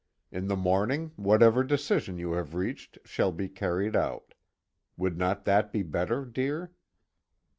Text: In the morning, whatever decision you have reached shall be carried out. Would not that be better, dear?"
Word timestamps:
In 0.31 0.47
the 0.47 0.55
morning, 0.55 1.11
whatever 1.15 1.63
decision 1.63 2.17
you 2.17 2.31
have 2.33 2.55
reached 2.55 2.97
shall 3.05 3.31
be 3.31 3.47
carried 3.47 3.95
out. 3.95 4.33
Would 4.97 5.15
not 5.15 5.45
that 5.45 5.71
be 5.71 5.83
better, 5.83 6.25
dear?" 6.25 6.71